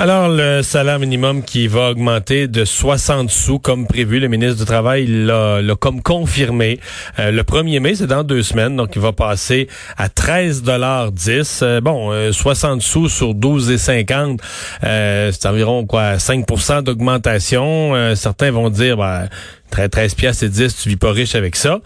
Alors, 0.00 0.28
le 0.28 0.62
salaire 0.62 1.00
minimum 1.00 1.42
qui 1.42 1.66
va 1.66 1.90
augmenter 1.90 2.46
de 2.46 2.64
60 2.64 3.30
sous 3.30 3.58
comme 3.58 3.84
prévu, 3.84 4.20
le 4.20 4.28
ministre 4.28 4.60
du 4.60 4.64
Travail 4.64 5.08
l'a 5.08 5.60
comme 5.80 6.02
confirmé. 6.02 6.78
Euh, 7.18 7.32
le 7.32 7.42
1er 7.42 7.80
mai, 7.80 7.96
c'est 7.96 8.06
dans 8.06 8.22
deux 8.22 8.44
semaines, 8.44 8.76
donc 8.76 8.94
il 8.94 9.02
va 9.02 9.10
passer 9.10 9.66
à 9.96 10.08
13 10.08 10.62
dollars 10.62 11.10
10. 11.10 11.60
Euh, 11.64 11.80
bon, 11.80 12.12
60 12.30 12.78
euh, 12.78 12.80
sous 12.80 13.08
sur 13.08 13.34
12,50, 13.34 14.38
euh, 14.84 15.32
c'est 15.32 15.48
environ 15.48 15.84
quoi 15.84 16.14
5% 16.14 16.82
d'augmentation. 16.84 18.14
certains 18.14 18.52
vont 18.52 18.70
dire, 18.70 18.98
ben, 18.98 19.28
13 19.70 20.14
pièces 20.14 20.42
et 20.42 20.48
10, 20.48 20.76
tu 20.82 20.88
vis 20.88 20.96
pas 20.96 21.12
riche 21.12 21.34
avec 21.34 21.56
ça. 21.56 21.80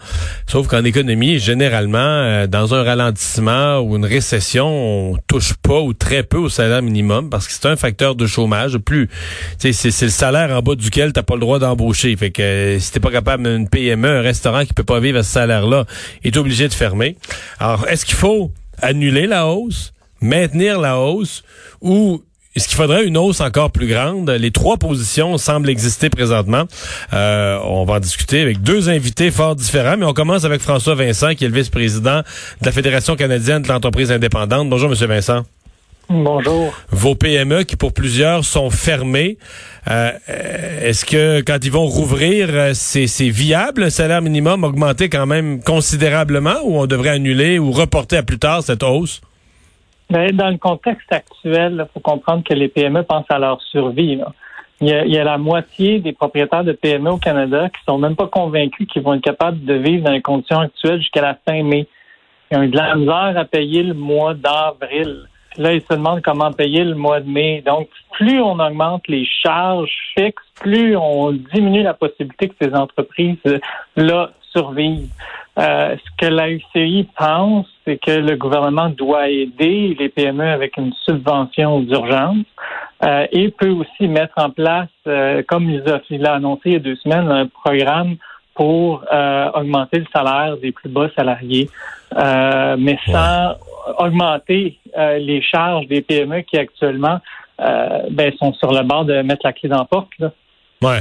Sauf 0.47 0.67
qu'en 0.67 0.83
économie, 0.83 1.39
généralement, 1.39 1.97
euh, 1.99 2.47
dans 2.47 2.73
un 2.73 2.83
ralentissement 2.83 3.79
ou 3.79 3.95
une 3.95 4.05
récession, 4.05 4.67
on 4.67 5.17
touche 5.27 5.53
pas 5.55 5.79
ou 5.79 5.93
très 5.93 6.23
peu 6.23 6.37
au 6.37 6.49
salaire 6.49 6.81
minimum 6.81 7.29
parce 7.29 7.47
que 7.47 7.53
c'est 7.53 7.67
un 7.67 7.75
facteur 7.75 8.15
de 8.15 8.25
chômage. 8.25 8.77
Plus, 8.77 9.09
c'est, 9.57 9.71
le 9.83 10.09
salaire 10.09 10.55
en 10.57 10.61
bas 10.61 10.75
duquel 10.75 11.13
t'as 11.13 11.23
pas 11.23 11.35
le 11.35 11.41
droit 11.41 11.59
d'embaucher. 11.59 12.15
Fait 12.15 12.31
que 12.31 12.41
euh, 12.41 12.79
si 12.79 12.91
t'es 12.91 12.99
pas 12.99 13.11
capable 13.11 13.43
d'une 13.43 13.67
PME, 13.69 14.07
un 14.07 14.21
restaurant 14.21 14.65
qui 14.65 14.73
peut 14.73 14.83
pas 14.83 14.99
vivre 14.99 15.19
à 15.19 15.23
ce 15.23 15.31
salaire-là, 15.31 15.85
est 16.23 16.37
obligé 16.37 16.67
de 16.67 16.73
fermer. 16.73 17.17
Alors, 17.59 17.87
est-ce 17.87 18.05
qu'il 18.05 18.15
faut 18.15 18.51
annuler 18.81 19.27
la 19.27 19.47
hausse, 19.47 19.93
maintenir 20.21 20.79
la 20.79 20.99
hausse 20.99 21.43
ou 21.81 22.23
est-ce 22.55 22.67
qu'il 22.67 22.77
faudrait 22.77 23.05
une 23.05 23.17
hausse 23.17 23.41
encore 23.41 23.71
plus 23.71 23.87
grande? 23.87 24.29
Les 24.29 24.51
trois 24.51 24.77
positions 24.77 25.37
semblent 25.37 25.69
exister 25.69 26.09
présentement. 26.09 26.63
Euh, 27.13 27.57
on 27.63 27.83
va 27.83 27.95
en 27.95 27.99
discuter 27.99 28.41
avec 28.41 28.61
deux 28.61 28.89
invités 28.89 29.31
fort 29.31 29.55
différents, 29.55 29.97
mais 29.97 30.05
on 30.05 30.13
commence 30.13 30.45
avec 30.45 30.61
François 30.61 30.93
Vincent, 30.93 31.33
qui 31.33 31.45
est 31.45 31.47
le 31.47 31.55
vice-président 31.55 32.19
de 32.19 32.65
la 32.65 32.71
Fédération 32.71 33.15
canadienne 33.15 33.63
de 33.63 33.67
l'entreprise 33.67 34.11
indépendante. 34.11 34.69
Bonjour, 34.69 34.89
Monsieur 34.89 35.07
Vincent. 35.07 35.43
Bonjour. 36.09 36.73
Vos 36.91 37.15
PME, 37.15 37.63
qui 37.63 37.75
pour 37.75 37.91
plusieurs 37.91 38.45
sont 38.45 38.69
fermées, 38.69 39.37
euh, 39.89 40.11
est-ce 40.81 41.05
que 41.05 41.41
quand 41.41 41.57
ils 41.63 41.71
vont 41.71 41.87
rouvrir, 41.87 42.49
euh, 42.51 42.71
c'est, 42.75 43.07
c'est 43.07 43.29
viable, 43.29 43.83
le 43.85 43.89
salaire 43.89 44.21
minimum 44.21 44.63
augmenter 44.63 45.09
quand 45.09 45.25
même 45.25 45.63
considérablement, 45.63 46.57
ou 46.65 46.77
on 46.77 46.85
devrait 46.85 47.09
annuler 47.09 47.57
ou 47.57 47.71
reporter 47.71 48.17
à 48.17 48.23
plus 48.23 48.37
tard 48.37 48.61
cette 48.61 48.83
hausse? 48.83 49.21
Ben, 50.09 50.31
dans 50.35 50.49
le 50.49 50.57
contexte 50.57 51.11
actuel, 51.11 51.85
il 51.85 51.93
faut 51.93 51.99
comprendre 51.99 52.43
que 52.43 52.53
les 52.53 52.67
PME 52.67 53.03
pensent 53.03 53.29
à 53.29 53.39
leur 53.39 53.61
survie. 53.61 54.19
Il, 54.81 54.87
y 54.87 55.17
a, 55.17 55.23
la 55.23 55.37
moitié 55.37 55.99
des 55.99 56.11
propriétaires 56.11 56.63
de 56.63 56.73
PME 56.73 57.11
au 57.11 57.17
Canada 57.17 57.69
qui 57.69 57.81
sont 57.87 57.97
même 57.97 58.15
pas 58.15 58.27
convaincus 58.27 58.87
qu'ils 58.87 59.01
vont 59.01 59.13
être 59.13 59.23
capables 59.23 59.63
de 59.63 59.75
vivre 59.75 60.03
dans 60.03 60.11
les 60.11 60.21
conditions 60.21 60.59
actuelles 60.59 60.99
jusqu'à 60.99 61.21
la 61.21 61.37
fin 61.47 61.63
mai. 61.63 61.87
Ils 62.51 62.57
ont 62.57 62.63
eu 62.63 62.67
de 62.67 62.77
la 62.77 63.39
à 63.39 63.45
payer 63.45 63.83
le 63.83 63.93
mois 63.93 64.33
d'avril. 64.33 65.27
Là, 65.57 65.73
ils 65.73 65.81
se 65.81 65.93
demandent 65.93 66.21
comment 66.21 66.51
payer 66.51 66.83
le 66.83 66.95
mois 66.95 67.19
de 67.19 67.29
mai. 67.29 67.63
Donc, 67.65 67.87
plus 68.11 68.41
on 68.41 68.59
augmente 68.59 69.07
les 69.07 69.25
charges 69.25 69.91
fixes, 70.17 70.43
plus 70.59 70.97
on 70.97 71.31
diminue 71.31 71.83
la 71.83 71.93
possibilité 71.93 72.49
que 72.49 72.55
ces 72.61 72.73
entreprises-là 72.73 74.31
survivent. 74.51 75.09
Euh, 75.59 75.95
ce 76.03 76.25
que 76.25 76.31
la 76.31 76.49
UCI 76.49 77.07
pense, 77.15 77.67
c'est 77.85 77.97
que 77.97 78.11
le 78.11 78.35
gouvernement 78.35 78.89
doit 78.89 79.29
aider 79.29 79.95
les 79.99 80.09
PME 80.09 80.47
avec 80.47 80.77
une 80.77 80.93
subvention 81.05 81.81
d'urgence 81.81 82.45
euh, 83.05 83.27
et 83.31 83.49
peut 83.49 83.69
aussi 83.69 84.07
mettre 84.07 84.33
en 84.37 84.49
place, 84.49 84.89
euh, 85.05 85.43
comme 85.47 85.69
il 85.69 86.25
a, 86.25 86.33
annoncé 86.33 86.61
il 86.65 86.73
y 86.73 86.75
a 86.77 86.79
deux 86.79 86.95
semaines, 86.95 87.29
un 87.29 87.47
programme 87.47 88.15
pour 88.55 89.03
augmenter 89.55 89.99
le 89.99 90.05
salaire 90.13 90.57
des 90.57 90.71
plus 90.71 90.87
bas 90.87 91.09
salariés, 91.15 91.67
mais 92.15 92.99
sans 93.07 93.55
augmenter 93.97 94.77
les 94.95 95.41
charges 95.41 95.87
des 95.87 96.03
PME 96.03 96.41
qui 96.41 96.59
actuellement 96.59 97.19
ben, 97.57 98.31
sont 98.37 98.53
sur 98.53 98.71
le 98.71 98.83
bord 98.83 99.05
de 99.05 99.23
mettre 99.23 99.41
la 99.43 99.53
clé 99.53 99.69
dans 99.69 99.79
la 99.79 99.85
porte. 99.85 100.11
Là. 100.19 100.31
Ouais. 100.83 100.99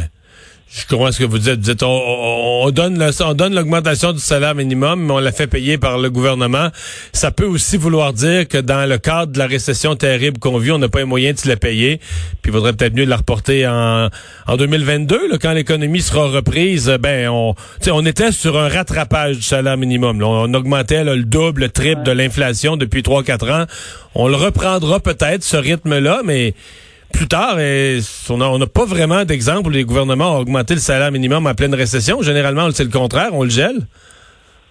Je 0.74 0.86
comprends 0.86 1.12
ce 1.12 1.18
que 1.18 1.24
vous 1.24 1.38
dites. 1.38 1.56
Vous 1.56 1.56
dites 1.56 1.82
on, 1.82 2.70
donne 2.70 3.10
on 3.20 3.34
donne 3.34 3.54
l'augmentation 3.54 4.12
du 4.12 4.20
salaire 4.20 4.54
minimum, 4.54 5.04
mais 5.04 5.12
on 5.12 5.18
la 5.18 5.32
fait 5.32 5.46
payer 5.46 5.76
par 5.76 5.98
le 5.98 6.08
gouvernement. 6.08 6.68
Ça 7.12 7.30
peut 7.30 7.44
aussi 7.44 7.76
vouloir 7.76 8.14
dire 8.14 8.48
que 8.48 8.56
dans 8.56 8.88
le 8.88 8.96
cadre 8.96 9.32
de 9.32 9.38
la 9.38 9.46
récession 9.46 9.96
terrible 9.96 10.38
qu'on 10.38 10.56
vit, 10.56 10.70
on 10.70 10.78
n'a 10.78 10.88
pas 10.88 11.00
les 11.00 11.04
moyens 11.04 11.36
de 11.36 11.40
se 11.40 11.48
la 11.48 11.56
payer. 11.56 11.98
Puis 12.40 12.50
il 12.50 12.52
vaudrait 12.52 12.72
peut-être 12.72 12.94
mieux 12.94 13.04
de 13.04 13.10
la 13.10 13.18
reporter 13.18 13.66
en, 13.66 14.08
en 14.46 14.56
2022, 14.56 15.36
quand 15.42 15.52
l'économie 15.52 16.00
sera 16.00 16.28
reprise. 16.28 16.88
Ben 17.00 17.28
on, 17.28 17.54
on 17.90 18.06
était 18.06 18.32
sur 18.32 18.58
un 18.58 18.68
rattrapage 18.68 19.36
du 19.36 19.42
salaire 19.42 19.76
minimum. 19.76 20.22
On, 20.22 20.54
augmentait 20.54 21.04
le 21.04 21.22
double, 21.22 21.62
le 21.62 21.68
triple 21.68 22.02
de 22.02 22.12
l'inflation 22.12 22.78
depuis 22.78 23.02
3-4 23.02 23.62
ans. 23.62 23.66
On 24.14 24.26
le 24.26 24.36
reprendra 24.36 25.00
peut-être 25.00 25.42
ce 25.42 25.56
rythme-là, 25.58 26.22
mais 26.24 26.54
plus 27.12 27.28
tard, 27.28 27.56
on 28.30 28.58
n'a 28.58 28.66
pas 28.66 28.84
vraiment 28.84 29.24
d'exemple 29.24 29.68
où 29.68 29.70
les 29.70 29.84
gouvernements 29.84 30.36
ont 30.36 30.38
augmenté 30.38 30.74
le 30.74 30.80
salaire 30.80 31.12
minimum 31.12 31.46
en 31.46 31.54
pleine 31.54 31.74
récession. 31.74 32.22
Généralement, 32.22 32.70
c'est 32.72 32.84
le 32.84 32.90
contraire, 32.90 33.30
on 33.32 33.44
le 33.44 33.50
gèle. 33.50 33.86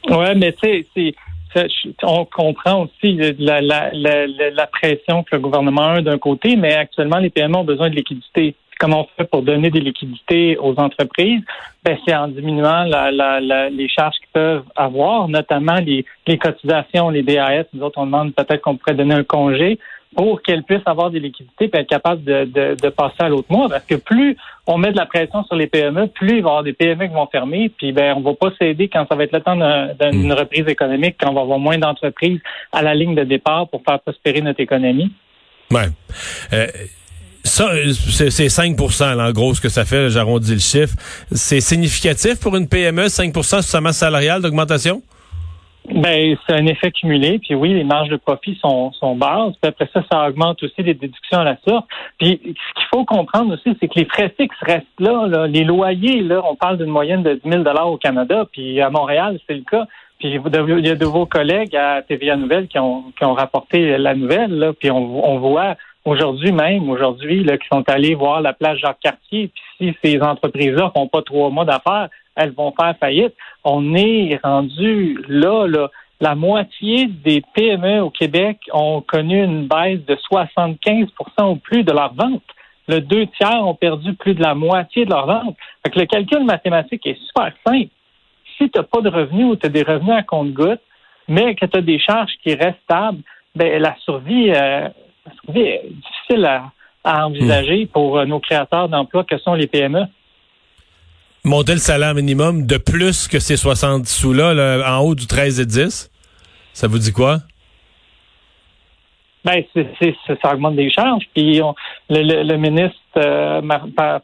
Oui, 0.09 0.35
mais 0.35 0.53
tu 0.53 0.85
sais, 0.96 1.13
on 2.03 2.25
comprend 2.25 2.84
aussi 2.84 3.19
la, 3.40 3.62
la, 3.62 4.68
pression 4.68 5.24
que 5.24 5.35
le 5.35 5.40
gouvernement 5.40 5.94
a 5.94 6.01
d'un 6.01 6.18
côté, 6.18 6.56
mais 6.56 6.74
actuellement, 6.74 7.18
les 7.18 7.30
PME 7.30 7.57
ont 7.57 7.63
besoin 7.63 7.90
de 7.90 7.96
liquidité. 7.96 8.56
Comment 8.80 9.01
on 9.01 9.07
fait 9.16 9.30
pour 9.30 9.44
donner 9.44 9.69
des 9.69 9.80
liquidités 9.80 10.57
aux 10.57 10.74
entreprises? 10.80 11.41
Ben, 11.84 11.97
c'est 12.03 12.16
en 12.16 12.28
diminuant 12.30 12.84
les 12.84 13.90
charges 13.90 14.16
qu'ils 14.16 14.34
peuvent 14.34 14.63
avoir, 14.75 15.28
notamment 15.28 15.75
les, 15.75 16.03
les 16.25 16.38
cotisations, 16.38 17.09
les 17.09 17.22
DAS. 17.22 17.66
Nous 17.74 17.84
autres, 17.84 18.00
on 18.00 18.06
demande 18.06 18.34
peut-être 18.34 18.62
qu'on 18.62 18.78
pourrait 18.78 18.96
donner 18.96 19.13
un 19.13 19.24
congé 19.24 19.78
pour 20.16 20.42
qu'elles 20.42 20.64
puissent 20.64 20.86
avoir 20.86 21.10
des 21.10 21.20
liquidités 21.20 21.70
et 21.74 21.78
être 21.78 21.88
capables 21.88 22.24
de, 22.24 22.46
de, 22.46 22.90
passer 22.90 23.16
à 23.20 23.30
l'autre 23.30 23.48
mois. 23.50 23.70
Parce 23.70 23.86
que 23.86 23.96
plus 23.96 24.36
on 24.68 24.78
met 24.78 24.92
de 24.92 24.98
la 24.98 25.06
pression 25.06 25.44
sur 25.46 25.56
les 25.56 25.68
PME, 25.68 26.08
plus 26.08 26.38
il 26.38 26.44
va 26.44 26.50
y 26.50 26.52
avoir 26.52 26.64
des 26.64 26.74
PME 26.74 27.08
qui 27.08 27.14
vont 27.14 27.28
fermer, 27.28 27.70
puis 27.70 27.92
ben 27.92 28.14
on 28.18 28.22
va 28.22 28.34
pas 28.34 28.52
s'aider 28.60 28.90
quand 28.90 29.06
ça 29.08 29.16
va 29.16 29.24
être 29.24 29.34
le 29.34 29.42
temps 29.42 29.56
d'une 29.56 30.28
hmm. 30.28 30.34
reprise 30.34 30.68
économique, 30.68 31.16
quand 31.20 31.32
on 31.32 31.34
va 31.34 31.42
avoir 31.42 31.60
moins 31.60 31.78
d'entreprises 31.78 32.40
à 32.72 32.82
la 32.82 32.94
ligne 32.94 33.16
de 33.16 33.24
départ 33.24 33.70
pour 33.70 33.82
faire 33.84 34.00
prospérer 34.00 34.42
notre 34.42 34.60
économie. 34.60 35.12
Ouais. 35.72 35.88
Euh, 36.54 36.68
ça, 37.44 37.72
c'est 38.30 38.48
5% 38.48 39.20
en 39.20 39.32
gros, 39.32 39.54
ce 39.54 39.62
que 39.62 39.70
ça 39.70 39.86
fait, 39.86 40.10
j'arrondis 40.10 40.54
le 40.54 40.60
chiffre. 40.60 40.96
C'est 41.32 41.62
significatif 41.62 42.40
pour 42.40 42.56
une 42.56 42.68
PME, 42.68 43.10
5 43.10 43.34
sur 43.44 43.64
sa 43.64 43.82
masse 43.82 43.98
salariale 43.98 44.42
d'augmentation? 44.42 45.02
Ben, 45.94 46.38
c'est 46.46 46.53
un 46.53 46.66
effet 46.68 46.91
cumulé. 46.91 47.40
Puis 47.40 47.56
oui, 47.56 47.74
les 47.74 47.84
marges 47.84 48.09
de 48.09 48.16
profit 48.16 48.57
sont, 48.62 48.91
sont 48.94 49.16
basses. 49.16 49.56
Puis 49.62 49.69
après 49.69 49.90
ça, 49.94 50.03
ça 50.12 50.28
augmente 50.28 50.62
aussi 50.63 50.81
les 50.81 50.94
déductions 50.94 51.40
à 51.40 51.44
la 51.44 51.57
source. 51.68 51.85
Puis 52.18 52.40
ce 52.44 52.50
qu'il 52.50 52.88
faut 52.94 53.06
comprendre 53.06 53.53
aussi, 53.53 53.75
c'est 53.79 53.88
que 53.88 54.00
les 54.00 54.06
frais 54.06 54.34
fixes 54.38 54.57
restent 54.62 54.85
là, 55.00 55.47
Les 55.47 55.63
loyers, 55.63 56.22
là, 56.22 56.41
on 56.50 56.56
parle 56.56 56.78
d'une 56.78 56.90
moyenne 56.90 57.24
de 57.24 57.34
10 57.44 57.50
000 57.50 57.63
au 57.85 57.97
Canada. 57.97 58.46
Puis 58.51 58.80
à 58.81 58.90
Montréal, 58.90 59.40
c'est 59.47 59.56
le 59.56 59.63
cas. 59.63 59.85
Puis 60.19 60.30
il 60.30 60.85
y 60.85 60.90
a 60.90 60.96
de 60.96 61.06
vos 61.06 61.25
collègues 61.25 61.75
à 61.75 62.01
TVA 62.03 62.35
Nouvelle 62.35 62.68
qui 62.68 62.78
ont, 62.80 63.06
qui 63.18 63.25
ont 63.25 63.34
rapporté 63.34 63.97
la 63.97 64.13
nouvelle. 64.13 64.51
Là, 64.51 64.74
puis 64.74 64.91
on, 64.91 65.28
on 65.28 65.40
voit 65.40 65.75
aujourd'hui 66.06 66.51
même, 66.51 66.90
aujourd'hui, 66.90 67.44
là, 67.44 67.57
qui 67.57 67.68
sont 67.72 67.84
allés 67.88 68.16
voir 68.16 68.41
la 68.41 68.53
plage 68.53 68.80
Jacques-Cartier. 68.80 69.51
Puis 69.78 69.94
si 69.94 69.97
ces 70.03 70.22
entreprises-là 70.22 70.91
font 70.96 71.07
pas 71.07 71.22
trois 71.22 71.50
mois 71.50 71.66
d'affaires, 71.66 72.09
elles 72.36 72.52
vont 72.52 72.74
faire 72.80 72.96
faillite. 73.00 73.34
On 73.64 73.96
est 73.96 74.40
rendu 74.44 75.19
là, 75.28 75.68
là. 75.68 75.90
La 76.19 76.36
moitié 76.36 77.08
des 77.08 77.42
PME 77.56 78.02
au 78.02 78.12
Québec 78.12 78.59
ont 78.74 79.02
connu 79.02 79.44
une 79.44 79.68
baisse 79.68 80.06
de 80.06 80.16
75% 80.16 81.08
ou 81.50 81.56
plus 81.56 81.84
de 81.84 81.92
leurs 81.92 82.14
ventes. 82.14 82.44
Le 82.88 83.02
deux 83.02 83.25
tiers 83.28 83.66
ont 83.66 83.74
perdu 83.74 84.13
plus 84.13 84.36
de 84.36 84.42
la 84.42 84.54
moitié 84.54 85.06
de 85.06 85.10
leurs 85.10 85.25
ventes. 85.25 85.57
Fait 85.83 85.92
que 85.92 86.00
le 86.00 86.06
calcul 86.06 86.44
mathématique 86.44 87.06
est 87.07 87.18
super 87.25 87.51
simple. 87.66 87.89
Si 88.57 88.69
tu 88.69 88.78
n'as 88.78 88.83
pas 88.83 89.01
de 89.01 89.10
revenus 89.10 89.45
ou 89.45 89.56
tu 89.56 89.66
as 89.66 89.69
des 89.69 89.81
revenus 89.81 90.16
à 90.16 90.22
compte-goutte, 90.22 90.81
mais 91.28 91.56
que 91.56 91.66
tu 91.66 91.78
as 91.78 91.81
des 91.81 92.00
charges 92.00 92.33
qui 92.44 92.54
restent 92.54 92.83
stables, 92.83 93.22
ben, 93.56 93.81
la 93.81 93.95
survie, 94.04 94.51
euh, 94.51 94.89
la 95.25 95.31
survie 95.44 95.62
est 95.62 95.86
difficile 95.89 96.45
à, 96.45 96.72
envisager 97.04 97.88
pour 97.88 98.19
euh, 98.19 98.25
nos 98.25 98.39
créateurs 98.39 98.89
d'emplois 98.89 99.24
que 99.24 99.39
sont 99.39 99.56
les 99.56 99.66
PME 99.66 100.06
monter 101.44 101.74
le 101.74 101.80
salaire 101.80 102.14
minimum 102.14 102.66
de 102.66 102.78
plus 102.78 103.28
que 103.28 103.40
ces 103.40 103.58
70 103.58 104.10
sous-là, 104.10 104.84
en 104.92 105.00
haut 105.00 105.16
du 105.16 105.28
13 105.28 105.60
et 105.60 105.66
10? 105.66 106.12
Ça 106.74 106.88
vous 106.88 107.00
dit 107.00 107.12
quoi? 107.12 107.40
Ben, 109.44 109.64
c'est, 109.74 109.88
c'est, 110.00 110.16
ça 110.42 110.54
augmente 110.54 110.76
des 110.76 110.92
charges. 110.92 111.24
Puis 111.34 111.62
on, 111.64 111.74
le, 112.10 112.22
le, 112.22 112.44
le, 112.44 112.58
ministre 112.58 112.96
euh, 113.18 113.62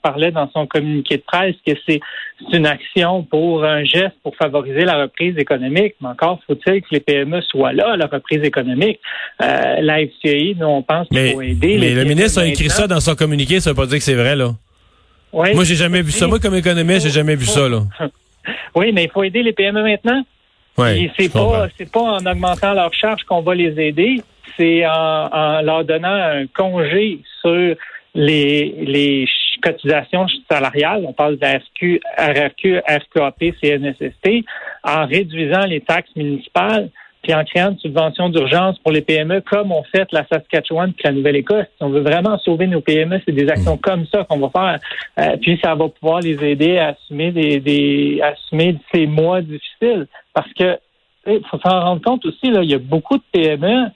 parlait 0.03 0.29
dans 0.29 0.47
son 0.51 0.67
communiqué 0.67 1.17
de 1.17 1.23
presse 1.25 1.55
que 1.65 1.73
c'est, 1.87 1.99
c'est 2.39 2.57
une 2.57 2.67
action 2.67 3.23
pour 3.23 3.63
un 3.63 3.83
geste 3.83 4.13
pour 4.21 4.35
favoriser 4.35 4.85
la 4.85 5.01
reprise 5.01 5.35
économique. 5.39 5.95
Mais 6.01 6.09
encore 6.09 6.39
faut-il 6.45 6.81
que 6.81 6.87
les 6.91 6.99
PME 6.99 7.41
soient 7.41 7.73
là 7.73 7.97
la 7.97 8.05
reprise 8.05 8.43
économique. 8.43 8.99
Euh, 9.41 9.81
la 9.81 10.05
FCI, 10.05 10.55
nous, 10.59 10.67
on 10.67 10.83
pense 10.83 11.07
qu'il 11.07 11.31
faut 11.31 11.41
aider. 11.41 11.77
Mais 11.79 11.95
le 11.95 12.03
ministre 12.03 12.41
a 12.41 12.45
écrit 12.45 12.69
ça 12.69 12.85
dans 12.85 12.99
son 12.99 13.15
communiqué, 13.15 13.59
ça 13.59 13.71
veut 13.71 13.75
pas 13.75 13.87
dire 13.87 13.97
que 13.97 14.03
c'est 14.03 14.13
vrai, 14.13 14.35
là. 14.35 14.51
Oui, 15.33 15.53
Moi, 15.53 15.63
j'ai 15.63 15.75
jamais 15.75 16.01
vu 16.01 16.11
ça. 16.11 16.27
Moi, 16.27 16.39
comme 16.39 16.55
économiste, 16.55 17.01
j'ai 17.03 17.11
jamais 17.11 17.35
vu 17.35 17.45
ça, 17.45 17.67
là. 17.67 17.83
Oui, 18.75 18.93
mais 18.93 19.05
il 19.05 19.11
faut 19.11 19.23
aider 19.23 19.43
les 19.43 19.51
PME 19.51 19.83
maintenant. 19.83 20.23
Oui, 20.77 21.11
c'est 21.17 21.31
pas, 21.33 21.67
c'est 21.77 21.91
pas 21.91 21.99
en 21.99 22.25
augmentant 22.25 22.73
leurs 22.73 22.93
charges 22.93 23.23
qu'on 23.23 23.41
va 23.41 23.55
les 23.55 23.77
aider 23.77 24.21
c'est 24.57 24.85
en, 24.85 25.61
leur 25.61 25.85
donnant 25.85 26.13
un 26.13 26.47
congé 26.47 27.19
sur 27.41 27.75
les, 28.15 28.75
les 28.79 29.27
cotisations 29.61 30.25
salariales, 30.49 31.03
on 31.07 31.13
parle 31.13 31.37
de 31.37 31.41
la 31.41 31.57
RQ, 31.57 32.01
RRQ, 32.17 32.79
RQAP, 32.87 33.43
CNSST, 33.61 34.45
en 34.83 35.05
réduisant 35.05 35.65
les 35.65 35.81
taxes 35.81 36.15
municipales, 36.15 36.89
puis 37.27 37.35
en 37.35 37.43
créant 37.43 37.71
une 37.71 37.79
subvention 37.79 38.29
d'urgence 38.29 38.79
pour 38.79 38.93
les 38.93 39.01
PME, 39.01 39.41
comme 39.41 39.73
on 39.73 39.83
fait 39.83 40.07
la 40.13 40.25
Saskatchewan 40.31 40.93
puis 40.93 41.03
la 41.03 41.11
Nouvelle-Écosse. 41.11 41.65
Si 41.77 41.83
on 41.83 41.89
veut 41.89 41.99
vraiment 41.99 42.39
sauver 42.39 42.67
nos 42.67 42.79
PME, 42.79 43.19
c'est 43.25 43.33
des 43.33 43.49
actions 43.49 43.75
comme 43.75 44.05
ça 44.05 44.23
qu'on 44.23 44.39
va 44.39 44.49
faire. 44.49 44.79
Euh, 45.19 45.35
puis 45.35 45.59
ça 45.61 45.75
va 45.75 45.89
pouvoir 45.89 46.21
les 46.21 46.41
aider 46.41 46.77
à 46.77 46.89
assumer 46.89 47.31
des, 47.31 47.59
des 47.59 48.21
assumer 48.23 48.77
ces 48.93 49.07
mois 49.07 49.41
difficiles. 49.41 50.07
Parce 50.33 50.51
que 50.53 50.79
il 51.27 51.41
faut 51.51 51.59
s'en 51.59 51.81
rendre 51.81 52.01
compte 52.01 52.25
aussi, 52.25 52.49
là, 52.49 52.63
il 52.63 52.71
y 52.71 52.75
a 52.75 52.79
beaucoup 52.79 53.17
de 53.17 53.23
PME 53.33 53.87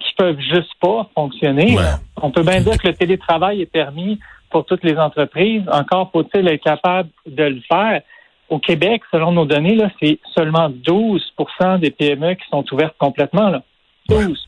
qui 0.00 0.12
peuvent 0.18 0.40
juste 0.40 0.74
pas 0.78 1.08
fonctionner. 1.14 1.78
On 2.20 2.30
peut 2.30 2.42
bien 2.42 2.60
dire 2.60 2.76
que 2.76 2.88
le 2.88 2.94
télétravail 2.94 3.62
est 3.62 3.72
permis 3.72 4.18
pour 4.50 4.66
toutes 4.66 4.84
les 4.84 4.98
entreprises. 4.98 5.62
Encore 5.72 6.10
faut-il 6.12 6.46
être 6.48 6.62
capable 6.62 7.08
de 7.24 7.44
le 7.44 7.60
faire. 7.66 8.02
Au 8.54 8.60
Québec, 8.60 9.02
selon 9.10 9.32
nos 9.32 9.46
données, 9.46 9.74
là, 9.74 9.90
c'est 10.00 10.20
seulement 10.32 10.70
12% 10.70 11.80
des 11.80 11.90
PME 11.90 12.34
qui 12.34 12.48
sont 12.52 12.64
ouvertes 12.72 12.94
complètement. 13.00 13.48
Là. 13.48 13.64
12 14.08 14.46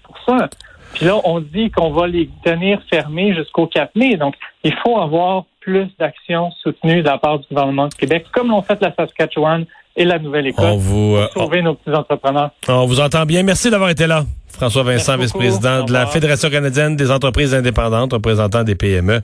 Puis 0.95 1.07
là, 1.07 1.17
on 1.25 1.41
dit 1.41 1.73
qu'on 1.73 1.91
va 1.91 2.07
les 2.07 2.31
tenir 2.45 2.81
fermés 2.89 3.35
jusqu'au 3.35 3.67
4 3.67 3.97
mai. 3.97 4.17
Donc, 4.17 4.37
il 4.63 4.73
faut 4.85 5.01
avoir 5.01 5.47
plus 5.59 5.89
d'actions 5.99 6.53
soutenues 6.63 7.03
de 7.03 7.09
la 7.09 7.19
part 7.19 7.41
du 7.41 7.49
gouvernement 7.49 7.89
du 7.89 7.97
Québec, 7.97 8.27
comme 8.33 8.51
l'ont 8.51 8.63
fait 8.63 8.81
la 8.81 8.95
Saskatchewan 8.95 9.65
et 9.97 10.05
la 10.05 10.21
Nouvelle-Écosse, 10.21 10.87
pour 10.89 11.17
euh, 11.17 11.27
sauver 11.35 11.63
nos 11.63 11.75
petits 11.75 11.97
entrepreneurs. 11.97 12.51
On 12.69 12.87
vous 12.87 13.01
entend 13.01 13.27
bien. 13.27 13.43
Merci 13.43 13.71
d'avoir 13.71 13.91
été 13.91 14.07
là. 14.07 14.23
François 14.57 14.85
Vincent, 14.85 15.19
vice-président 15.19 15.85
de 15.85 15.93
la 15.93 16.07
Fédération 16.07 16.49
canadienne 16.49 16.95
des 16.95 17.11
entreprises 17.11 17.55
indépendantes, 17.55 18.13
représentant 18.13 18.63
des 18.63 18.77
PME. 18.77 19.15